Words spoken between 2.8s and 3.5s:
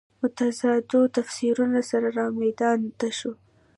ته شو.